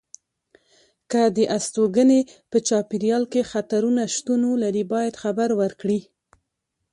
که 1.11 1.21
د 1.37 1.39
استوګنې 1.57 2.21
په 2.51 2.57
چاپېریال 2.67 3.23
کې 3.33 3.49
خطرونه 3.51 4.01
شتون 4.15 4.41
ولري 4.51 4.83
باید 4.93 5.19
خبر 5.23 5.49
ورکړي. 5.61 5.99